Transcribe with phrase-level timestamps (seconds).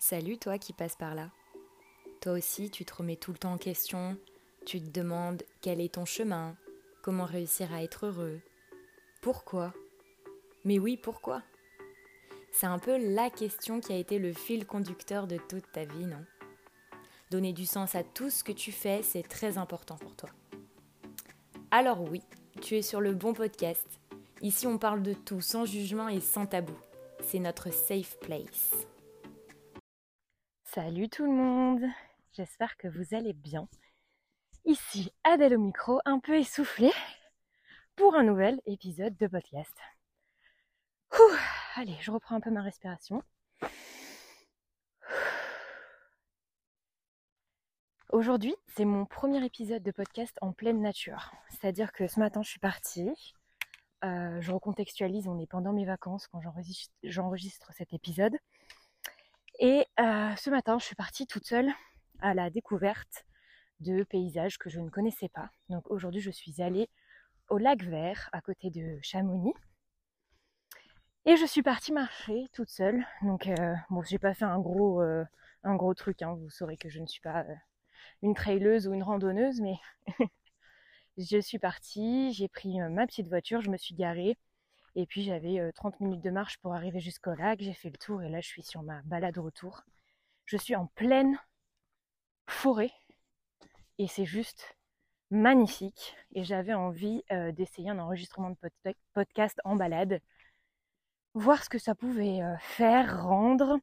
[0.00, 1.28] Salut toi qui passes par là.
[2.20, 4.16] Toi aussi, tu te remets tout le temps en question,
[4.64, 6.56] tu te demandes quel est ton chemin,
[7.02, 8.40] comment réussir à être heureux,
[9.20, 9.74] pourquoi?
[10.64, 11.42] Mais oui, pourquoi?
[12.52, 16.06] C'est un peu la question qui a été le fil conducteur de toute ta vie,
[16.06, 16.24] non?
[17.32, 20.30] Donner du sens à tout ce que tu fais, c'est très important pour toi.
[21.72, 22.22] Alors oui,
[22.62, 24.00] tu es sur le bon podcast.
[24.42, 26.78] Ici, on parle de tout sans jugement et sans tabou.
[27.20, 28.87] C'est notre safe place.
[30.80, 31.82] Salut tout le monde,
[32.34, 33.68] j'espère que vous allez bien.
[34.64, 36.92] Ici Adèle au micro, un peu essoufflée
[37.96, 39.76] pour un nouvel épisode de podcast.
[41.74, 43.24] allez, je reprends un peu ma respiration.
[48.12, 51.32] Aujourd'hui, c'est mon premier épisode de podcast en pleine nature.
[51.48, 53.10] C'est-à-dire que ce matin, je suis partie.
[54.04, 56.40] Euh, je recontextualise, on est pendant mes vacances quand
[57.02, 58.38] j'enregistre cet épisode.
[59.58, 61.72] Et euh, ce matin, je suis partie toute seule
[62.20, 63.24] à la découverte
[63.80, 65.50] de paysages que je ne connaissais pas.
[65.68, 66.88] Donc aujourd'hui, je suis allée
[67.48, 69.54] au lac Vert, à côté de Chamonix.
[71.24, 73.04] Et je suis partie marcher toute seule.
[73.22, 75.24] Donc euh, bon, j'ai pas fait un gros, euh,
[75.64, 76.22] un gros truc.
[76.22, 76.34] Hein.
[76.34, 77.44] Vous saurez que je ne suis pas
[78.22, 79.74] une traileuse ou une randonneuse, mais
[81.18, 82.32] je suis partie.
[82.32, 84.38] J'ai pris ma petite voiture, je me suis garée
[84.98, 87.60] et puis j'avais 30 minutes de marche pour arriver jusqu'au lac.
[87.62, 89.84] J'ai fait le tour et là je suis sur ma balade retour.
[90.44, 91.38] Je suis en pleine
[92.48, 92.90] forêt
[93.98, 94.76] et c'est juste
[95.30, 96.16] magnifique.
[96.32, 97.22] Et j'avais envie
[97.52, 98.56] d'essayer un enregistrement de
[99.14, 100.20] podcast en balade,
[101.34, 103.78] voir ce que ça pouvait faire, rendre.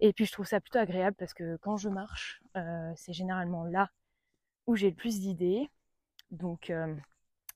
[0.00, 2.42] Et puis je trouve ça plutôt agréable parce que quand je marche,
[2.96, 3.88] c'est généralement là
[4.66, 5.70] où j'ai le plus d'idées.
[6.32, 6.72] Donc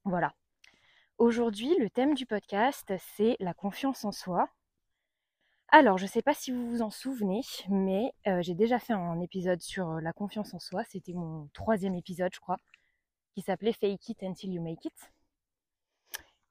[0.05, 0.33] voilà,
[1.21, 4.49] Aujourd'hui, le thème du podcast, c'est la confiance en soi.
[5.69, 8.95] Alors, je ne sais pas si vous vous en souvenez, mais euh, j'ai déjà fait
[8.95, 10.83] un épisode sur euh, la confiance en soi.
[10.89, 12.57] C'était mon troisième épisode, je crois,
[13.35, 15.13] qui s'appelait Fake It Until You Make It.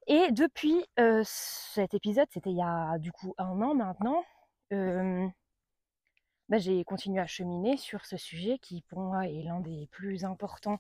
[0.06, 4.24] Et depuis euh, cet épisode, c'était il y a du coup un an maintenant,
[4.70, 10.26] bah, j'ai continué à cheminer sur ce sujet qui pour moi est l'un des plus
[10.26, 10.78] importants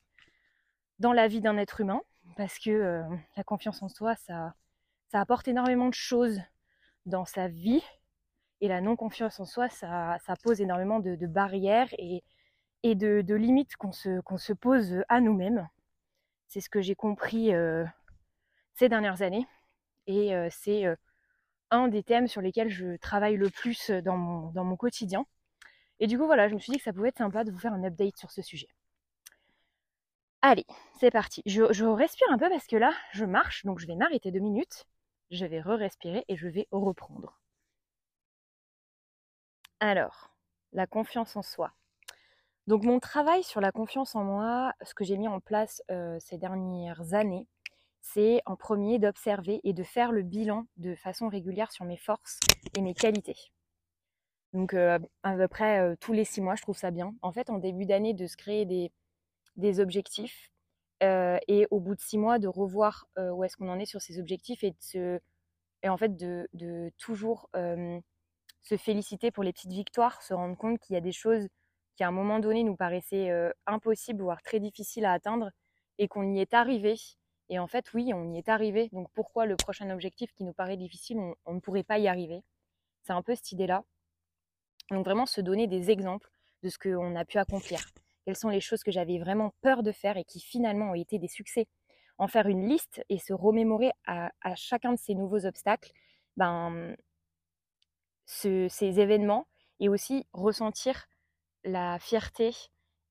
[1.00, 2.03] dans la vie d'un être humain
[2.35, 3.03] parce que euh,
[3.35, 4.53] la confiance en soi, ça,
[5.12, 6.41] ça apporte énormément de choses
[7.06, 7.84] dans sa vie.
[8.62, 12.23] Et la non-confiance en soi, ça, ça pose énormément de, barrières et,
[12.84, 15.68] et de, limites qu'on se, se pose à nous-mêmes.
[16.47, 17.85] C'est ce que j'ai compris euh,
[18.73, 19.47] ces dernières années.
[20.07, 20.85] Et euh, c'est
[21.72, 25.25] un des thèmes sur lesquels je travaille le plus dans mon, dans mon quotidien.
[26.00, 27.59] Et du coup, voilà, je me suis dit que ça pouvait être sympa de vous
[27.59, 28.68] faire un update sur ce sujet.
[30.41, 30.66] Allez,
[31.00, 31.41] c'est parti.
[31.45, 34.85] Je, respire un peu parce que là, je marche, donc je vais m'arrêter deux minutes.
[35.31, 37.39] Je vais re-respirer et je vais reprendre.
[39.81, 40.31] Alors,
[40.72, 41.73] la confiance en soi.
[42.67, 46.17] Donc mon travail sur la confiance en moi, ce que j'ai mis en place euh,
[46.19, 47.47] ces dernières années,
[48.01, 52.39] c'est en premier d'observer et de faire le bilan de façon régulière sur mes forces
[52.77, 53.51] et mes qualités.
[54.53, 57.13] Donc euh, à peu près euh, tous les six mois, je trouve ça bien.
[57.21, 58.91] En fait, en début d'année, de se créer des,
[59.59, 60.51] des objectifs
[61.03, 63.85] euh, et au bout de six mois de revoir euh, où est-ce qu'on en est
[63.85, 65.21] sur ces objectifs et de
[65.81, 67.99] et en fait de, de toujours euh,
[68.61, 71.47] se féliciter pour les petites victoires, se rendre compte qu'il y a des choses
[71.95, 73.31] qui à un moment donné nous paraissaient
[73.65, 75.51] impossibles voire très difficiles à atteindre
[75.97, 76.95] et qu'on y est arrivé.
[77.49, 78.89] Et en fait, oui, on y est arrivé.
[78.91, 82.07] Donc pourquoi le prochain objectif qui nous paraît difficile, on, on ne pourrait pas y
[82.07, 82.43] arriver?
[83.03, 83.83] C'est un peu cette idée-là.
[84.91, 86.29] Donc vraiment se donner des exemples
[86.63, 87.79] de ce qu'on a pu accomplir
[88.29, 91.17] quelles sont les choses que j'avais vraiment peur de faire et qui finalement ont été
[91.17, 91.67] des succès.
[92.19, 95.91] En faire une liste et se remémorer à, chacun de ces nouveaux obstacles
[96.38, 96.95] ben,
[98.28, 98.69] ces
[99.00, 99.47] événements
[99.79, 101.07] et aussi ressentir
[101.63, 102.51] la fierté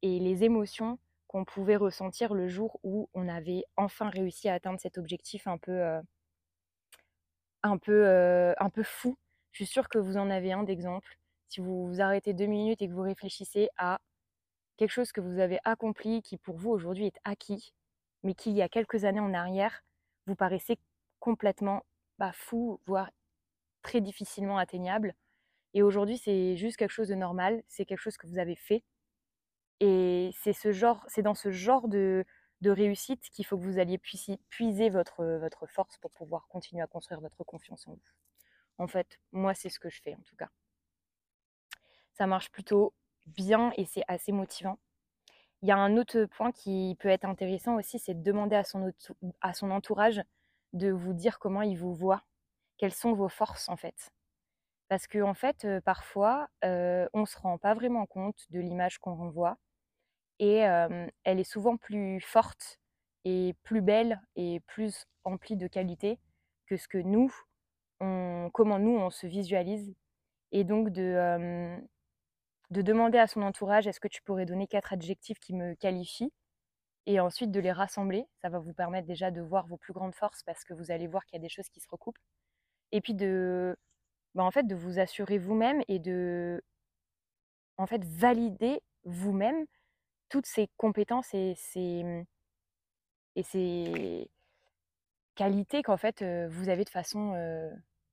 [0.02, 4.78] et les émotions qu'on pouvait ressentir le jour où on avait enfin réussi à atteindre
[4.78, 6.00] cet objectif un peu, euh,
[7.64, 9.18] un peu, euh, un peu fou.
[9.50, 11.18] Je suis sûre que vous en avez un d'exemple.
[11.48, 13.98] Si vous vous arrêtez deux minutes et que vous réfléchissez à
[14.78, 17.74] quelque chose que vous avez accompli, qui pour vous aujourd'hui est acquis,
[18.22, 19.82] mais qui il y a quelques années en arrière
[20.26, 20.78] vous paraissait
[21.20, 21.84] complètement
[22.18, 23.10] bah, fou, voire
[23.82, 25.14] très difficilement atteignable.
[25.74, 28.82] Et aujourd'hui, c'est juste quelque chose de normal, c'est quelque chose que vous avez fait.
[29.80, 32.24] Et c'est ce dans ce genre de,
[32.60, 36.86] de réussite qu'il faut que vous alliez puiser votre, votre force pour pouvoir continuer à
[36.86, 38.02] construire votre confiance en vous.
[38.78, 40.50] En fait, moi, c'est ce que je fais en tout cas.
[42.12, 42.94] Ça marche plutôt
[43.34, 44.78] bien et c'est assez motivant.
[45.62, 48.64] Il y a un autre point qui peut être intéressant aussi, c'est de demander à
[48.64, 50.22] son, entourage
[50.72, 52.22] de vous dire comment il vous voit,
[52.76, 54.10] quelles sont vos forces en fait.
[54.88, 59.14] Parce que en fait, parfois, on ne se rend pas vraiment compte de l'image qu'on
[59.16, 59.58] renvoie.
[60.38, 62.78] Et elle est souvent plus forte
[63.24, 66.20] et plus belle et plus emplie de qualité
[66.66, 67.34] que ce que nous,
[67.98, 69.94] comment nous, on se visualise.
[70.52, 71.78] Et donc de,
[72.70, 76.32] de demander à son entourage, est-ce que tu pourrais donner quatre adjectifs qui me qualifient
[77.08, 78.26] et ensuite de les rassembler.
[78.42, 81.06] Ça va vous permettre déjà de voir vos plus grandes forces parce que vous allez
[81.06, 82.18] voir qu'il y a des choses qui se recoupent.
[82.92, 83.76] Et puis de,
[84.34, 86.62] bah, en fait, de vous assurer vous-même et de
[87.78, 89.64] en fait, valider vous-même
[90.28, 92.04] toutes ces compétences et ces,
[93.36, 94.30] et ces
[95.34, 97.34] qualités qu'en fait vous avez de façon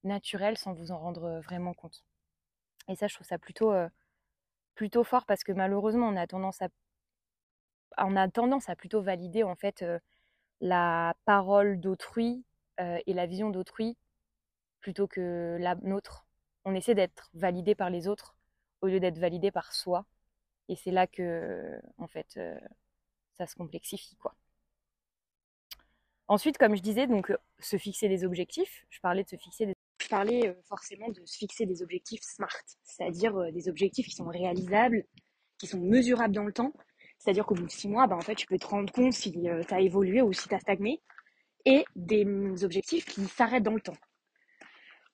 [0.03, 2.05] naturelle sans vous en rendre vraiment compte.
[2.87, 3.73] Et ça, je trouve ça plutôt,
[4.75, 6.69] plutôt fort parce que malheureusement, on a tendance à,
[7.97, 9.83] on a tendance à plutôt valider en fait
[10.61, 12.43] la parole d'autrui
[12.79, 13.97] et la vision d'autrui
[14.81, 16.25] plutôt que la nôtre.
[16.65, 18.35] On essaie d'être validé par les autres
[18.81, 20.05] au lieu d'être validé par soi.
[20.69, 22.39] Et c'est là que, en fait,
[23.37, 24.35] ça se complexifie, quoi.
[26.27, 28.85] Ensuite, comme je disais, donc se fixer des objectifs.
[28.89, 32.61] Je parlais de se fixer des je parlais forcément de se fixer des objectifs SMART,
[32.83, 35.05] c'est-à-dire des objectifs qui sont réalisables,
[35.57, 36.73] qui sont mesurables dans le temps.
[37.17, 39.31] C'est-à-dire qu'au bout de six mois, bah, en fait, tu peux te rendre compte si
[39.31, 41.01] tu as évolué ou si tu as stagné.
[41.65, 43.97] Et des objectifs qui s'arrêtent dans le temps.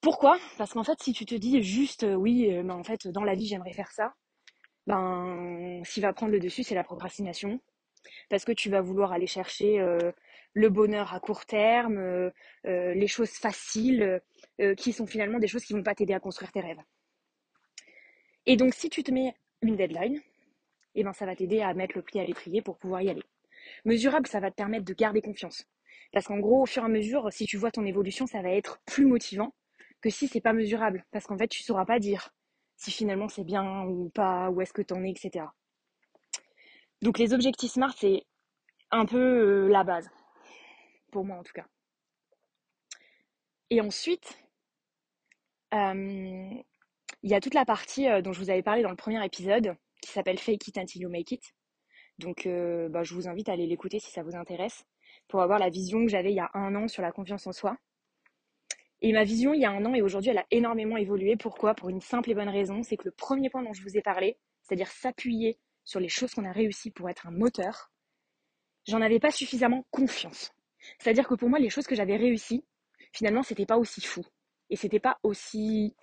[0.02, 0.38] Pourquoi?
[0.58, 3.46] Parce qu'en fait, si tu te dis juste oui, mais en fait, dans la vie,
[3.46, 4.14] j'aimerais faire ça,
[4.88, 7.62] ben, ce va prendre le dessus, c'est la procrastination.
[8.30, 9.80] Parce que tu vas vouloir aller chercher
[10.54, 12.30] le bonheur à court terme, euh,
[12.66, 14.22] euh, les choses faciles,
[14.60, 16.82] euh, qui sont finalement des choses qui vont pas t'aider à construire tes rêves.
[18.46, 20.20] Et donc si tu te mets une deadline,
[20.96, 23.24] eh ben ça va t'aider à mettre le pied à l'étrier pour pouvoir y aller.
[23.86, 25.66] Mesurable, ça va te permettre de garder confiance.
[26.12, 28.50] Parce qu'en gros, au fur et à mesure, si tu vois ton évolution, ça va
[28.52, 29.54] être plus motivant
[30.02, 31.06] que si c'est pas mesurable.
[31.12, 32.32] Parce qu'en fait, tu sauras pas dire
[32.76, 35.46] si finalement c'est bien ou pas, où est-ce que tu en es, etc.
[37.02, 38.24] Donc les objectifs SMART, c'est
[38.90, 40.10] un peu la base
[41.12, 41.68] pour moi en tout cas.
[43.70, 44.38] Et ensuite,
[45.74, 46.50] euh,
[47.24, 49.24] il y a toute la partie euh, dont je vous avais parlé dans le premier
[49.24, 51.54] épisode, qui s'appelle Fake It Until You Make It.
[52.18, 54.84] Donc euh, bah, je vous invite à aller l'écouter si ça vous intéresse,
[55.28, 57.54] pour avoir la vision que j'avais il y a un an sur la confiance en
[57.54, 57.78] soi.
[59.02, 61.36] Et ma vision il y a un an et aujourd'hui elle a énormément évolué.
[61.36, 61.74] Pourquoi?
[61.74, 64.02] Pour une simple et bonne raison, c'est que le premier point dont je vous ai
[64.02, 67.92] parlé, c'est-à-dire s'appuyer sur les choses qu'on a réussi pour être un moteur,
[68.88, 70.52] j'en avais pas suffisamment confiance.
[71.00, 72.64] C'est-à-dire que pour moi, les choses que j'avais réussies,
[73.14, 74.24] finalement, c'était pas aussi fou.
[74.70, 75.96] Et c'était pas aussi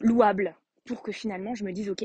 [0.00, 2.04] louable pour que finalement je me dise, ok,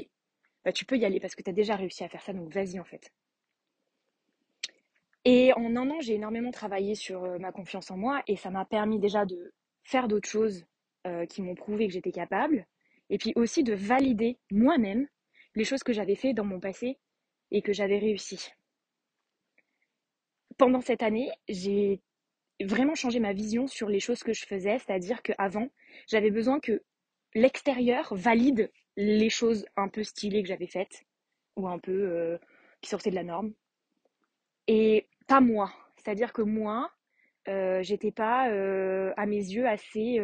[0.65, 2.51] bah, tu peux y aller parce que tu as déjà réussi à faire ça, donc
[2.53, 3.11] vas-y en fait.
[5.25, 8.49] Et en un an, j'ai énormément travaillé sur euh, ma confiance en moi et ça
[8.49, 9.53] m'a permis déjà de
[9.83, 10.65] faire d'autres choses
[11.07, 12.65] euh, qui m'ont prouvé que j'étais capable
[13.09, 15.07] et puis aussi de valider moi-même
[15.55, 16.97] les choses que j'avais fait dans mon passé
[17.51, 18.51] et que j'avais réussi
[20.59, 22.01] pendant cette année, j'ai
[22.61, 25.69] vraiment changé ma vision sur les choses que je faisais, c'est-à-dire qu'avant,
[26.07, 26.83] j'avais besoin que
[27.33, 31.05] l'extérieur valide les choses un peu stylées que j'avais faites,
[31.55, 32.37] ou un peu euh,
[32.81, 33.53] qui sortaient de la norme,
[34.67, 35.71] et pas moi.
[35.95, 36.91] C'est-à-dire que moi,
[37.47, 40.19] euh, j'étais pas, euh, à mes yeux, assez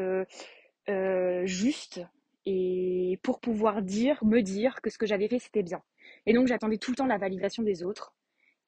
[1.46, 2.02] juste
[2.46, 5.82] et pour pouvoir dire, me dire que ce que j'avais fait c'était bien.
[6.25, 8.13] Et donc j'attendais tout le temps la validation des autres.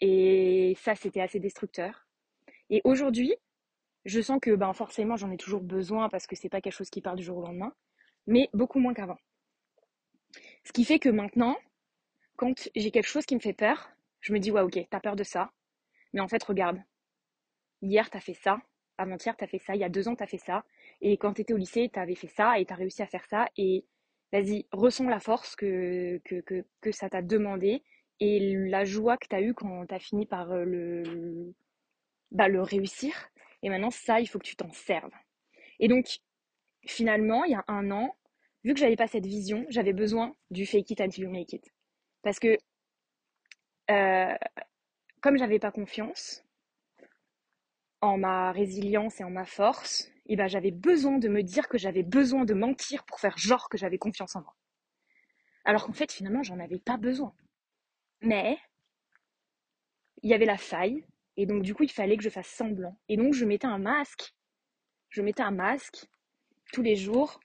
[0.01, 2.07] Et ça, c'était assez destructeur.
[2.69, 3.35] Et aujourd'hui,
[4.05, 6.89] je sens que ben, forcément, j'en ai toujours besoin parce que c'est pas quelque chose
[6.89, 7.73] qui part du jour au lendemain,
[8.25, 9.17] mais beaucoup moins qu'avant.
[10.63, 11.57] Ce qui fait que maintenant,
[12.35, 13.89] quand j'ai quelque chose qui me fait peur,
[14.21, 15.51] je me dis, ouais, ok, t'as peur de ça,
[16.13, 16.81] mais en fait, regarde.
[17.81, 18.59] Hier, t'as fait ça,
[18.97, 20.63] avant-hier, t'as fait ça, il y a deux ans, t'as fait ça,
[21.01, 23.85] et quand t'étais au lycée, t'avais fait ça, et t'as réussi à faire ça, et
[24.31, 27.83] vas-y, ressens la force que, que, que, que ça t'a demandé,
[28.19, 31.53] et la joie que tu as eue quand tu as fini par euh, le,
[32.31, 33.13] bah, le réussir.
[33.63, 35.13] Et maintenant, ça, il faut que tu t'en serves.
[35.79, 36.19] Et donc,
[36.85, 38.15] finalement, il y a un an,
[38.63, 41.71] vu que j'avais pas cette vision, j'avais besoin du fake it until you make it.
[42.21, 42.57] Parce que,
[43.89, 44.35] euh,
[45.21, 46.43] comme j'avais pas confiance
[48.01, 51.77] en ma résilience et en ma force, et ben j'avais besoin de me dire que
[51.77, 54.55] j'avais besoin de mentir pour faire genre que j'avais confiance en moi.
[55.65, 57.33] Alors qu'en fait, finalement, j'en avais pas besoin.
[58.21, 58.57] Mais
[60.23, 61.05] il y avait la faille,
[61.37, 62.97] et donc du coup il fallait que je fasse semblant.
[63.09, 64.33] Et donc je mettais un masque,
[65.09, 66.05] je mettais un masque
[66.73, 67.39] tous les jours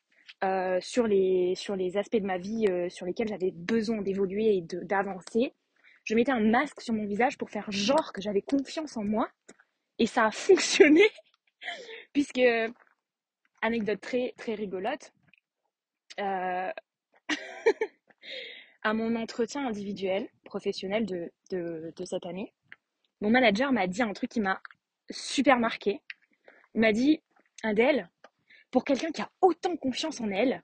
[0.45, 4.57] euh, sur, les, sur les aspects de ma vie euh, sur lesquels j'avais besoin d'évoluer
[4.57, 5.55] et d'avancer.
[6.05, 9.29] Je mettais un masque sur mon visage pour faire genre que j'avais confiance en moi.
[9.99, 11.09] Et ça a fonctionné,
[12.12, 12.41] puisque,
[13.61, 15.12] anecdote très, très rigolote,
[16.21, 16.73] euh,
[18.83, 22.53] à mon entretien individuel, professionnel de, cette année,
[23.21, 24.61] mon manager m'a dit un truc qui m'a
[25.11, 26.01] super marqué.
[26.75, 27.23] Il m'a dit,
[27.62, 28.11] Adèle,
[28.71, 30.62] pour quelqu'un qui a autant confiance en elle,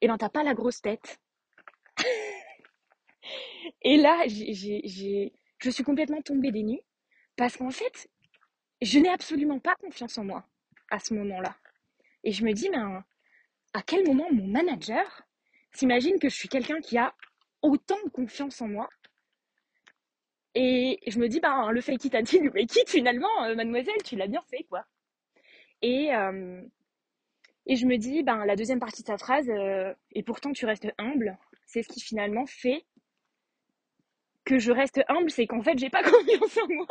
[0.00, 1.18] eh ben t'as pas la grosse tête.
[3.82, 6.82] Et là, je suis complètement tombée des nues
[7.36, 8.08] parce qu'en fait,
[8.80, 10.46] je n'ai absolument pas confiance en moi
[10.90, 11.56] à ce moment-là.
[12.22, 12.78] Et je me dis, mais
[13.72, 15.22] à quel moment mon manager
[15.72, 17.14] s'imagine que je suis quelqu'un qui a
[17.66, 18.88] autant de confiance en moi
[20.54, 24.02] Et je me dis, bah, le fake it until you make it, finalement, euh, mademoiselle,
[24.04, 24.84] tu l'as bien fait, quoi.
[25.82, 26.62] Et, euh,
[27.66, 30.66] et je me dis, ben, la deuxième partie de sa phrase, euh, et pourtant tu
[30.66, 32.86] restes humble, c'est ce qui finalement fait
[34.44, 36.86] que je reste humble, c'est qu'en fait, j'ai pas confiance en moi.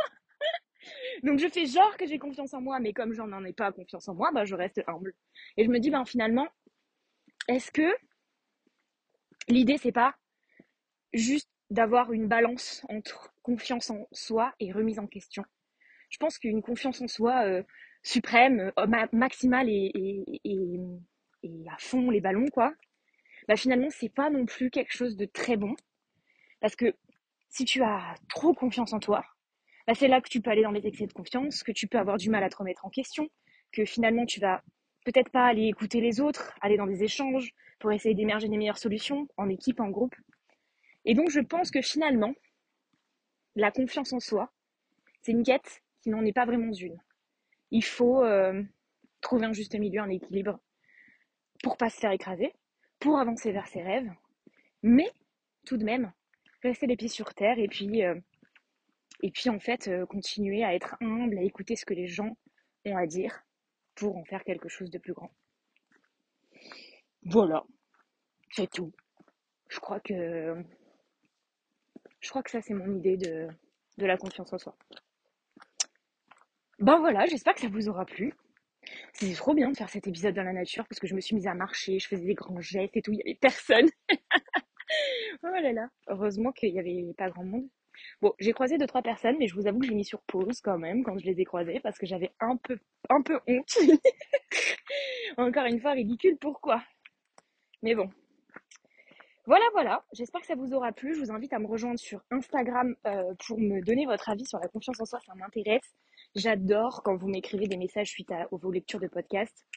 [1.23, 3.71] Donc je fais genre que j'ai confiance en moi, mais comme j'en n'en ai pas
[3.71, 5.13] confiance en moi, bah, je reste humble.
[5.57, 6.47] Et je me dis, ben, finalement,
[7.47, 7.89] est-ce que
[9.47, 10.15] l'idée, c'est pas
[11.17, 15.43] juste d'avoir une balance entre confiance en soi et remise en question
[16.09, 17.63] Je pense qu'une confiance en soi euh,
[18.03, 19.91] suprême, euh, maximale et,
[20.43, 20.79] et,
[21.71, 22.73] à fond les ballons, quoi,
[23.47, 25.75] bah finalement, c'est pas non plus quelque chose de très bon.
[26.59, 26.95] Parce que
[27.49, 29.23] si tu as trop confiance en toi,
[29.87, 31.99] bah c'est là que tu peux aller dans des excès de confiance, que tu peux
[31.99, 33.27] avoir du mal à te remettre en question,
[33.71, 34.63] que finalement tu vas
[35.05, 38.79] peut-être pas aller écouter les autres, aller dans des échanges pour essayer d'émerger des meilleures
[38.79, 40.15] solutions en équipe, en groupe.
[41.05, 42.33] Et donc je pense que finalement,
[43.55, 44.51] la confiance en soi,
[45.21, 46.99] c'est une quête qui n'en est pas vraiment une.
[47.71, 48.61] Il faut euh,
[49.21, 50.59] trouver un juste milieu, un équilibre
[51.63, 52.53] pour pas se faire écraser,
[52.99, 54.11] pour avancer vers ses rêves,
[54.83, 55.09] mais
[55.65, 56.11] tout de même
[56.61, 58.15] rester les pieds sur terre et puis euh,
[59.21, 62.35] et puis en fait euh, continuer à être humble, à écouter ce que les gens
[62.85, 63.43] ont à dire
[63.95, 65.31] pour en faire quelque chose de plus grand.
[67.23, 67.63] Voilà,
[68.51, 68.91] c'est tout.
[69.69, 70.63] Je crois que
[72.25, 73.47] je crois que ça c'est mon idée de,
[73.99, 74.75] de la confiance en soi.
[76.79, 78.33] Ben voilà, j'espère que ça vous aura plu.
[79.13, 81.35] C'était trop bien de faire cet épisode dans la nature parce que je me suis
[81.35, 83.87] mise à marcher, je faisais des grands gestes et tout, il n'y avait personne.
[85.43, 87.69] oh là là, heureusement qu'il n'y avait pas grand monde.
[88.21, 90.61] Bon, j'ai croisé deux trois personnes, mais je vous avoue que j'ai mis sur pause
[90.61, 92.77] quand même quand je les ai croisées parce que j'avais un peu
[93.09, 93.77] un peu honte.
[95.37, 96.83] Encore une fois ridicule, pourquoi?
[97.83, 98.09] Mais bon.
[99.47, 100.03] Voilà, voilà.
[100.11, 101.13] J'espère que ça vous aura plu.
[101.13, 104.57] Je vous invite à me rejoindre sur Instagram euh, pour me donner votre avis sur
[104.59, 105.19] la confiance en soi.
[105.25, 105.93] Ça m'intéresse.
[106.35, 109.67] J'adore quand vous m'écrivez des messages suite à vos lectures de podcast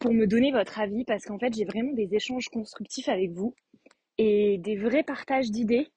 [0.00, 3.54] pour me donner votre avis parce qu'en fait, j'ai vraiment des échanges constructifs avec vous
[4.16, 5.88] et des vrais partages d'idées.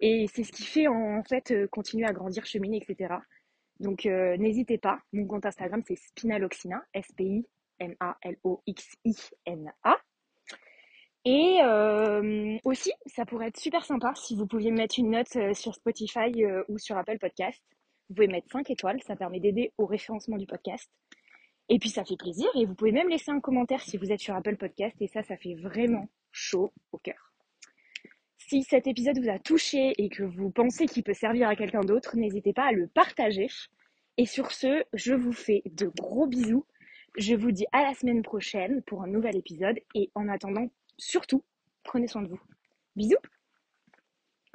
[0.00, 3.14] Et c'est ce qui fait en fait euh, continuer à grandir, cheminer, etc.
[3.78, 4.98] Donc euh, n'hésitez pas.
[5.12, 7.46] Mon compte Instagram c'est Spinaloxina, S-P-I-N-A-L-O-X-I-N-A.
[11.28, 15.54] Et euh, aussi, ça pourrait être super sympa si vous pouviez mettre une note euh,
[15.54, 17.60] sur Spotify euh, ou sur Apple Podcast.
[18.08, 20.88] Vous pouvez mettre 5 étoiles, ça permet d'aider au référencement du podcast.
[21.68, 24.20] Et puis ça fait plaisir et vous pouvez même laisser un commentaire si vous êtes
[24.20, 27.32] sur Apple Podcast et ça, ça fait vraiment chaud au cœur.
[28.38, 31.80] Si cet épisode vous a touché et que vous pensez qu'il peut servir à quelqu'un
[31.80, 33.48] d'autre, n'hésitez pas à le partager.
[34.16, 36.64] Et sur ce, je vous fais de gros bisous.
[37.18, 40.68] Je vous dis à la semaine prochaine pour un nouvel épisode et en attendant,
[40.98, 41.44] surtout,
[41.84, 42.40] prenez soin de vous.
[42.96, 43.16] Bisous